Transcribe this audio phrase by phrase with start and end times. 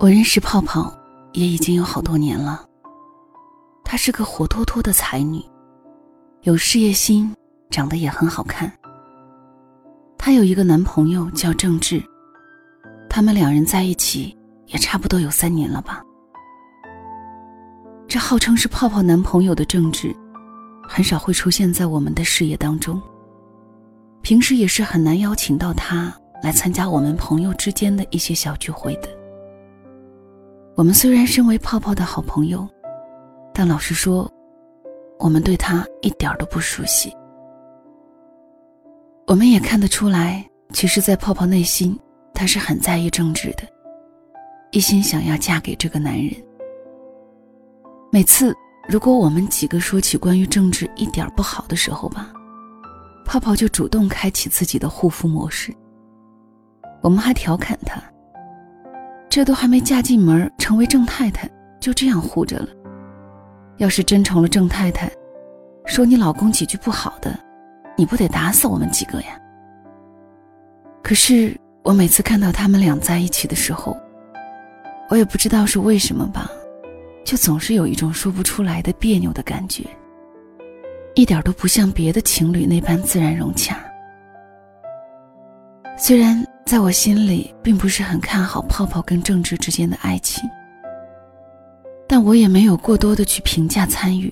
[0.00, 0.96] 我认识泡泡
[1.32, 2.64] 也已经有好多年了。
[3.82, 5.44] 她是个活脱脱的才女，
[6.42, 7.34] 有事业心，
[7.68, 8.72] 长得也很好看。
[10.16, 12.00] 她有一个男朋友叫郑智，
[13.10, 16.00] 他们两人在一起也差不多有三年了吧。
[18.06, 20.14] 这号称是泡泡男朋友的郑智，
[20.88, 23.02] 很少会出现在我们的视野当中。
[24.22, 29.17] 平时也是很难邀请到他来参加我们朋友之间的一些小聚会的。
[30.78, 32.64] 我们虽然身为泡泡的好朋友，
[33.52, 34.32] 但老实说，
[35.18, 37.12] 我们对他一点都不熟悉。
[39.26, 41.98] 我们也看得出来，其实，在泡泡内心，
[42.32, 43.64] 他是很在意政治的，
[44.70, 46.32] 一心想要嫁给这个男人。
[48.12, 48.54] 每次
[48.88, 52.32] 如果我们几个说起关于政治一点不好的时候吧，
[53.24, 55.74] 泡泡就主动开启自己的护肤模式。
[57.02, 58.00] 我们还调侃他
[59.38, 62.66] ：“这都还没嫁进门，成为郑太太，就这样护着了。
[63.76, 65.08] 要是真成了郑太太，
[65.86, 67.38] 说你老公几句不好的，
[67.96, 69.40] 你不得打死我们几个呀？”
[71.04, 73.96] 可是我每次看到他们俩在一起的时候，
[75.08, 76.50] 我也不知道是为什么吧，
[77.24, 79.84] 就总是有一种说不出来的别扭的感觉。
[81.14, 83.78] 一点都不像别的情侣那般自然融洽。
[85.96, 90.46] 虽然在我心里并不是很看好泡泡跟政治之间的爱情，
[92.06, 94.30] 但我也没有过多的去评价参与，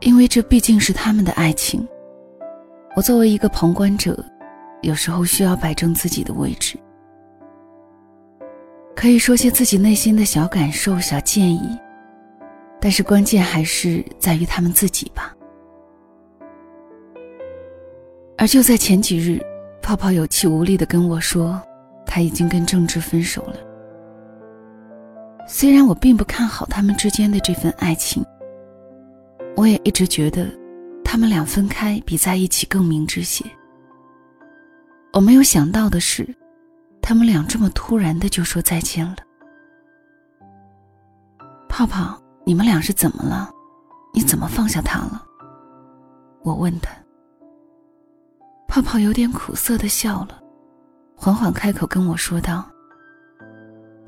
[0.00, 1.88] 因为这毕竟是他们的爱情。
[2.94, 4.22] 我作为一个旁观者，
[4.82, 6.78] 有时候需要摆正自己的位置，
[8.94, 11.78] 可以说些自己内心的小感受、小建议，
[12.78, 15.34] 但是关键还是在于他们自己吧。
[18.36, 19.40] 而就在前几日，
[19.84, 21.60] 泡泡有气无力的跟我说，
[22.06, 23.56] 他已经跟郑智分手了。
[25.46, 28.24] 虽然我并不看好他们之间的这份爱情，
[29.54, 30.48] 我也一直觉得，
[31.04, 33.44] 他们俩分开比在一起更明智些。
[35.12, 36.26] 我没有想到的是，
[37.02, 39.16] 他们俩这么突然的就说再见了。
[41.68, 43.50] 泡泡，你们俩是怎么了？
[44.14, 45.22] 你怎么放下他了？
[46.42, 46.90] 我问他。
[48.74, 50.42] 泡泡有点苦涩的笑了，
[51.14, 52.68] 缓缓开口跟我说道：“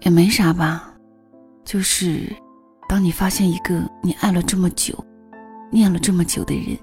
[0.03, 0.93] 也没啥吧，
[1.65, 2.35] 就是，
[2.89, 4.93] 当你发现一个你爱了这么久、
[5.71, 6.77] 念了这么久的人，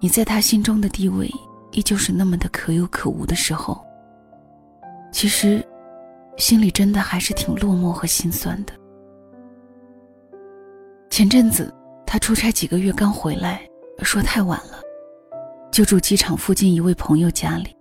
[0.00, 1.30] 你在他心中的地位
[1.70, 3.80] 依旧是那么的可有可无的时候，
[5.12, 5.64] 其实，
[6.36, 8.72] 心里真的还是挺落寞和心酸的。
[11.10, 11.72] 前阵子
[12.04, 13.64] 他出差几个月刚回来，
[14.02, 14.80] 说太晚了。”
[15.76, 17.76] 就住机场附近一位朋友家里。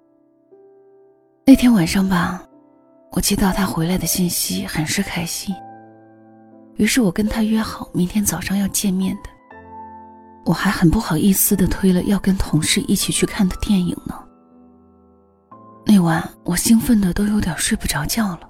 [1.45, 2.43] 那天晚上吧，
[3.13, 5.55] 我接到他回来的信息，很是开心。
[6.75, 9.29] 于是我跟他约好明天早上要见面的。
[10.43, 14.13] 我还很不好意思的推了要跟同事一起去看的电影呢。
[15.85, 18.41] 那晚我兴奋的都有点睡不着觉了。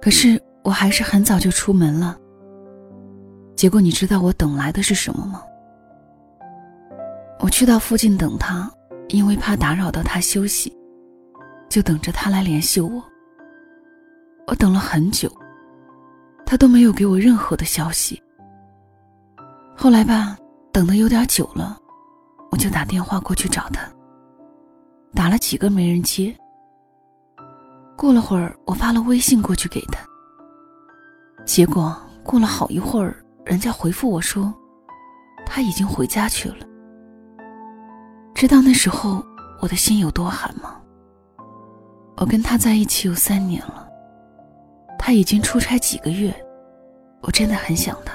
[0.00, 2.16] 可是我还是很早就出门了。
[3.56, 5.42] 结果你知道我等来的是什么吗？
[7.40, 8.70] 我去到附近等他，
[9.08, 10.74] 因为怕打扰到他休息，
[11.68, 13.02] 就等着他来联系我。
[14.46, 15.30] 我等了很久，
[16.46, 18.22] 他都没有给我任何的消息。
[19.76, 20.36] 后来吧，
[20.72, 21.76] 等的有点久了，
[22.50, 23.86] 我就打电话过去找他。
[25.14, 26.34] 打了几个没人接。
[27.96, 29.98] 过了会儿，我发了微信过去给他。
[31.44, 34.52] 结果过了好一会儿，人家回复我说，
[35.46, 36.66] 他已经回家去了。
[38.34, 39.24] 知道那时候
[39.60, 40.76] 我的心有多寒吗？
[42.16, 43.88] 我跟他在一起有三年了，
[44.98, 46.34] 他已经出差几个月，
[47.22, 48.12] 我真的很想他。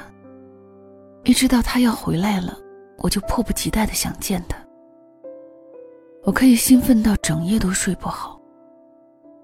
[1.23, 2.57] 一知道他要回来了，
[2.97, 4.57] 我就迫不及待的想见他。
[6.25, 8.39] 我可以兴奋到整夜都睡不好，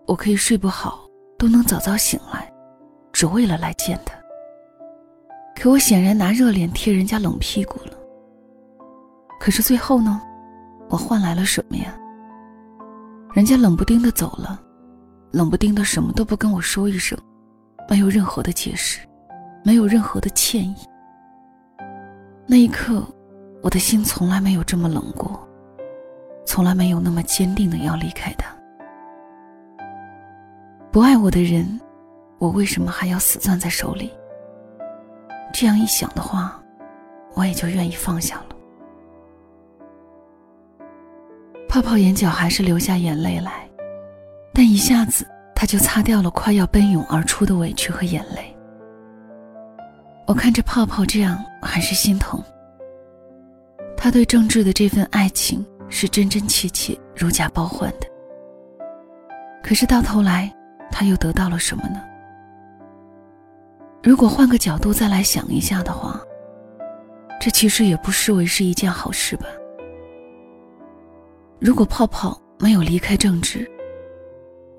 [0.06, 1.08] 我可以睡不好
[1.38, 2.52] 都能早早醒来，
[3.14, 4.14] 只为了来见他。
[5.56, 7.94] 可我显然拿热脸贴人家冷屁股了。
[9.40, 10.22] 可是最后呢？
[10.90, 11.96] 我换来了什么呀？
[13.34, 14.60] 人家冷不丁的走了，
[15.32, 17.18] 冷不丁的什么都不跟我说一声，
[17.90, 19.00] 没有任何的解释，
[19.64, 20.76] 没有任何的歉意。
[22.48, 23.04] 那一刻，
[23.62, 25.46] 我的心从来没有这么冷过，
[26.46, 28.56] 从来没有那么坚定的要离开他。
[30.92, 31.82] 不爱我的人，
[32.38, 34.14] 我为什么还要死攥在手里？
[35.52, 36.58] 这样一想的话，
[37.34, 38.55] 我也就愿意放下了。
[41.76, 43.70] 泡泡眼角还是流下眼泪来，
[44.54, 48.56] 但一下子他就擦掉了快要奔涌而出的委屈和眼泪。
[50.26, 52.42] 我看着泡泡这样，很是心疼。
[53.98, 58.08] 他对郑智的这份爱情是真真切切、如假包换的。
[59.62, 60.50] 可是到头来，
[60.90, 62.02] 他又得到了什么呢？
[64.02, 66.22] 如果换个角度再来想一下的话，
[67.38, 69.46] 这其实也不失为是一件好事吧。
[71.66, 73.68] 如果泡泡没有离开正直，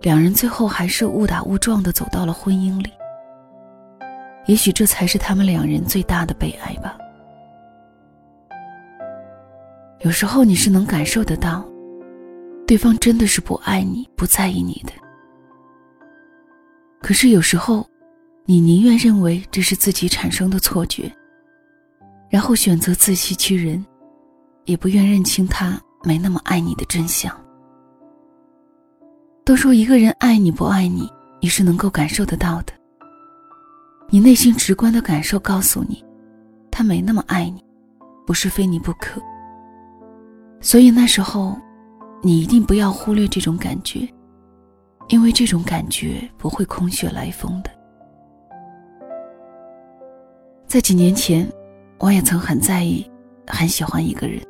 [0.03, 2.93] 两人最后还是误打误撞的走到了婚姻里，
[4.47, 6.97] 也许这才是他们两人最大的悲哀吧。
[10.03, 11.67] 有时候你是能感受得到，
[12.69, 14.93] 对方真的是不爱你、不在意你的。
[17.03, 17.85] 可是有时候，
[18.45, 21.11] 你宁愿认为这是自己产生的错觉，
[22.31, 23.85] 然后选择自欺欺人，
[24.67, 27.37] 也不愿认清他没那么爱你的真相。
[29.45, 31.11] 都说一个人爱你不爱你，
[31.41, 32.73] 你是能够感受得到的。
[34.09, 36.05] 你内心直观的感受告诉你，
[36.71, 37.65] 他没那么爱你，
[38.25, 39.21] 不是非你不可。
[40.61, 41.59] 所以那时候，
[42.23, 44.09] 你一定不要忽略这种感觉，
[45.09, 47.71] 因为这种感觉不会空穴来风的。
[50.69, 51.49] 在几年前，
[51.99, 53.09] 我也曾很在意、
[53.47, 54.41] 很喜欢一个人，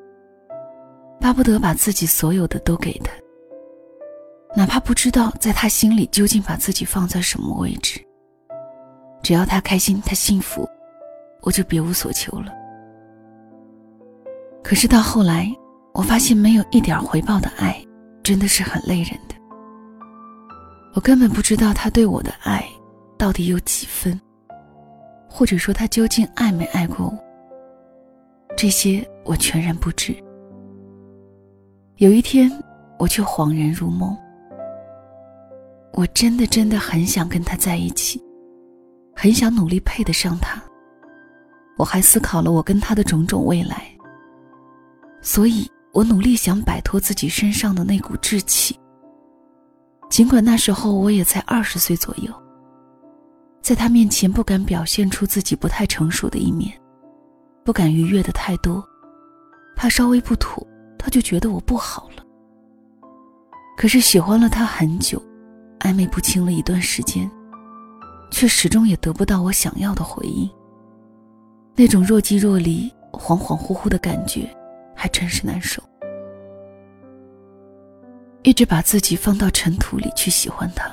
[1.20, 3.10] 巴不得把自己所有的都给他，
[4.54, 8.00] 哪怕不知道在他心里究竟把自己放在什么位置。
[9.22, 10.68] 只要他开心、他幸福，
[11.42, 12.52] 我就别无所求了。
[14.62, 15.50] 可是到后来，
[15.92, 17.84] 我发现没有一点回报的爱，
[18.22, 19.34] 真的是很累人的。
[20.94, 22.64] 我根本不知道他对我的爱
[23.18, 24.20] 到底有几分，
[25.28, 27.18] 或者说他究竟爱没爱过我。
[28.56, 30.16] 这些我全然不知。
[31.96, 32.50] 有一天，
[32.98, 34.14] 我却恍然如梦。
[35.94, 38.22] 我真的真的很想跟他在一起，
[39.14, 40.62] 很想努力配得上他。
[41.78, 43.90] 我还思考了我跟他的种种未来，
[45.20, 45.70] 所以。
[45.93, 48.78] 我努力想摆脱自己身上的那股稚气。
[50.10, 52.31] 尽管那时候我也才二十岁左右，
[53.62, 56.70] 在他面前不敢表现出自己不太成熟的一面，
[57.64, 58.87] 不敢逾越的太多，
[59.75, 60.62] 怕稍微不妥
[61.06, 62.24] 他就觉得我不好了。
[63.76, 65.22] 可是喜欢了他很久，
[65.78, 67.30] 暧昧不清了一段时间，
[68.32, 70.50] 却始终也得不到我想要的回应。
[71.76, 74.52] 那种若即若离、恍恍惚惚的感觉。
[74.98, 75.82] 还真是难受，
[78.44, 80.90] 一直把自己放到尘土里去喜欢他，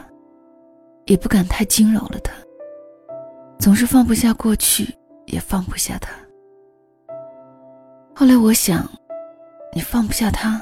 [1.06, 2.34] 也不敢太惊扰了他。
[3.60, 4.94] 总是放不下过去，
[5.28, 6.12] 也放不下他。
[8.14, 8.86] 后来我想，
[9.76, 10.62] 你放不下他，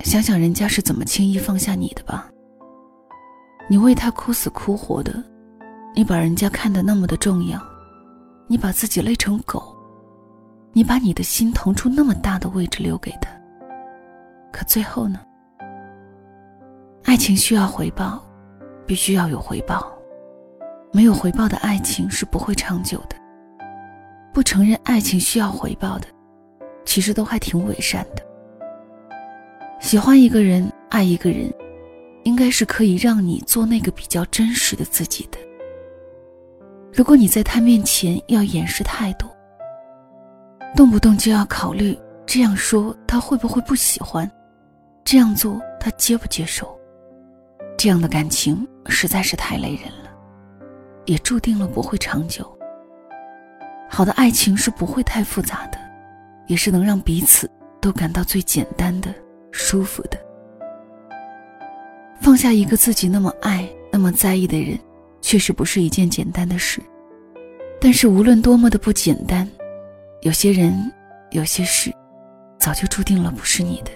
[0.00, 2.30] 想想人家是怎么轻易放下你的吧。
[3.68, 5.22] 你为他哭死哭活的，
[5.94, 7.60] 你把人家看得那么的重要，
[8.46, 9.74] 你把自己累成狗。
[10.72, 13.30] 你把你的心腾出那么大的位置留给他，
[14.50, 15.20] 可最后呢？
[17.04, 18.20] 爱情需要回报，
[18.84, 19.92] 必须要有回报。
[20.92, 23.14] 没有回报的爱情是不会长久的。
[24.32, 26.08] 不承认爱情需要回报的，
[26.84, 28.22] 其实都还挺伪善的。
[29.80, 31.52] 喜欢一个人，爱一个人，
[32.22, 35.38] 应该是可以让你做那个比较真实的自己的。
[36.92, 39.28] 如果你在他面前要掩饰太多，
[40.76, 44.30] 动不动就要考虑这样说他会不会不喜欢，
[45.04, 46.78] 这样做他接不接受，
[47.76, 50.10] 这样的感情实在是太累人了，
[51.04, 52.50] 也注定了不会长久。
[53.90, 55.78] 好的爱情是不会太复杂的，
[56.46, 59.14] 也是能让彼此都感到最简单的、
[59.50, 60.18] 舒服的。
[62.20, 64.78] 放下一个自己那么爱、那么在意的人，
[65.20, 66.80] 确实不是一件简单的事。
[67.80, 69.48] 但是无论多么的不简单。
[70.22, 70.90] 有些人，
[71.32, 71.92] 有些事，
[72.58, 73.90] 早就注定了不是你的，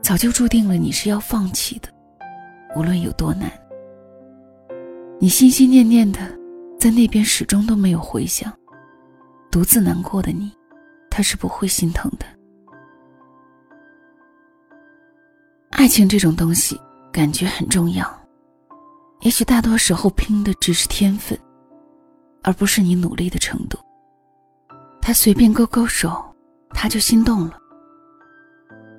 [0.00, 1.88] 早就注定了你是要放弃的，
[2.76, 3.50] 无论有多难。
[5.18, 6.20] 你心心念念的，
[6.78, 8.52] 在那边始终都没有回响，
[9.50, 10.52] 独自难过的你，
[11.14, 12.26] 他是不会心疼的。
[15.70, 16.76] 爱情这种东西，
[17.12, 18.04] 感觉很重要，
[19.20, 21.38] 也许大多时候拼的只是天分，
[22.42, 23.78] 而不是你努力的程度。
[25.00, 26.20] 他随便勾勾手，
[26.70, 27.56] 他就心动了。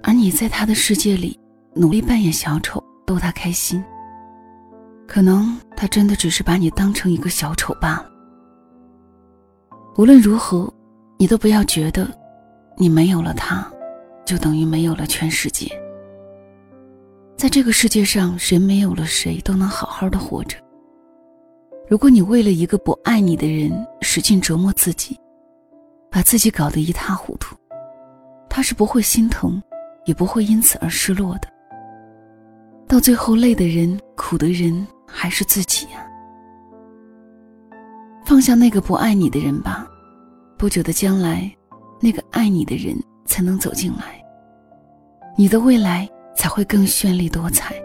[0.02, 1.38] 而你在他的世界里
[1.74, 3.84] 努力扮演小丑，逗他开心。
[5.06, 8.10] 可能他真的只是把你当成一个小丑罢了。
[9.98, 10.74] 无论如何，
[11.18, 12.08] 你都不要觉得，
[12.78, 13.66] 你没有了他，
[14.26, 15.68] 就等于没有了全世界。
[17.38, 20.58] 在这个世界上，谁没有了谁都能好好的活着。
[21.88, 25.20] 如果你为了一个不爱你的人使劲折磨自己，
[26.10, 27.56] 把自己搞得一塌糊涂，
[28.50, 29.62] 他是不会心疼，
[30.06, 31.48] 也不会因此而失落的。
[32.88, 36.06] 到最后，累的人、苦的人还是自己呀。
[38.26, 39.88] 放下那个不爱你的人吧，
[40.58, 41.54] 不久的将来，
[42.00, 42.96] 那个爱你的人
[43.26, 44.24] 才能走进来，
[45.38, 47.76] 你的未来才会更绚丽多彩。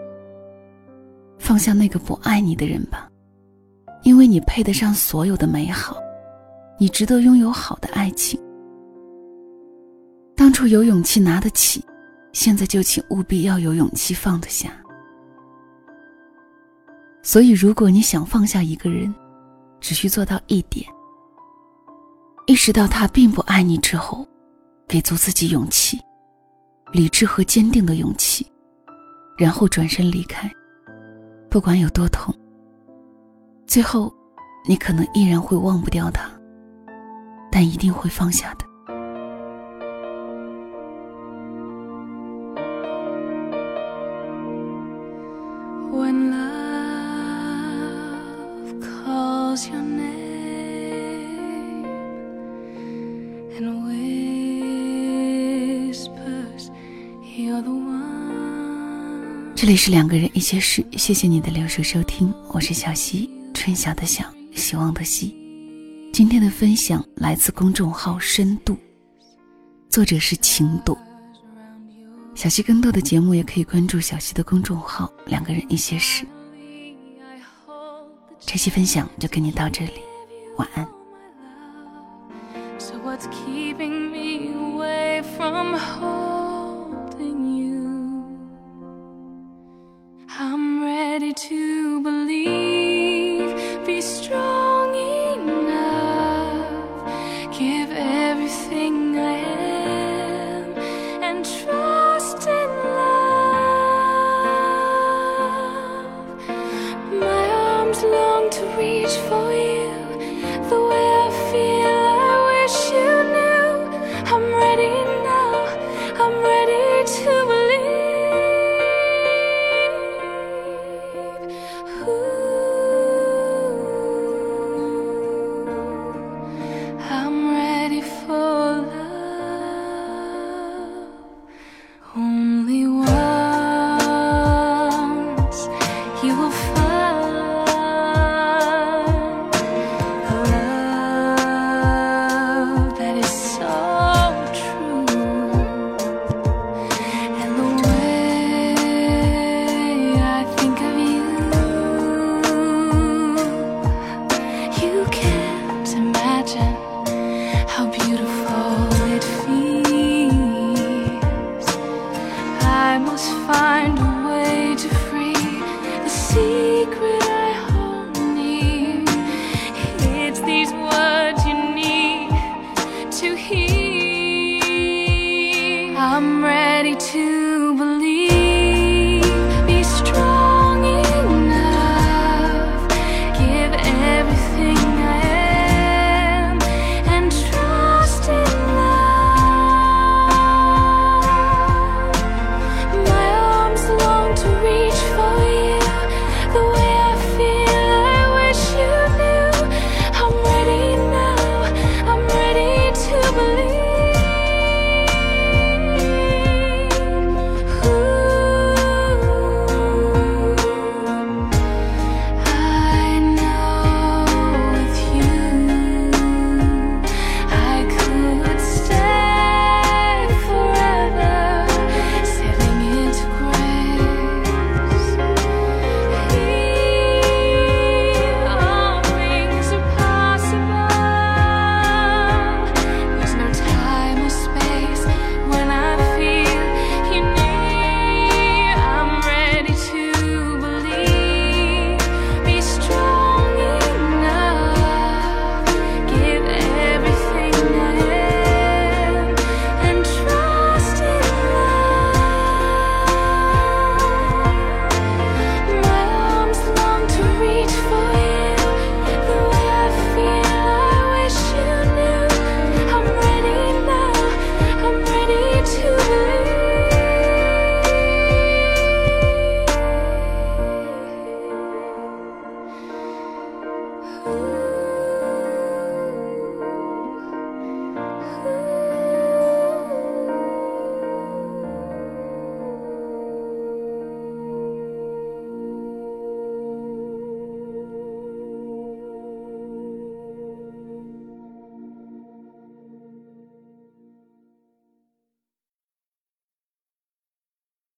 [1.37, 3.09] 放下那个不爱你的人吧，
[4.03, 5.97] 因为你配得上所有的美好，
[6.79, 8.39] 你值得拥有好的爱情。
[10.35, 11.83] 当初有勇气拿得起，
[12.31, 14.71] 现在就请务必要有勇气放得下。
[17.21, 19.13] 所以，如果你想放下一个人，
[19.79, 20.85] 只需做到一点：
[22.47, 24.27] 意识到他并不爱你之后，
[24.87, 25.99] 给足自己勇气，
[26.91, 28.45] 理智和坚定的勇气，
[29.37, 30.51] 然后转身离开。
[31.49, 32.33] 不管有多痛，
[33.65, 34.13] 最后，
[34.67, 36.29] 你可能依然会忘不掉他，
[37.51, 38.65] 但一定会放下的。
[59.71, 65.33] 这是两个人一些事谢谢你的留守收听我是小溪春晓的晓希望的希。
[66.11, 68.77] 今天的分享来自公众号深度
[69.89, 70.97] 作者是情朵
[72.35, 76.25] 小溪更多的节目也可以关注小溪的公众号两个人一些事。
[78.41, 80.01] 这期分享就跟你到这里
[80.57, 80.85] 晚安。
[82.77, 86.30] So what's keeping me away from home?
[91.33, 92.60] to believe.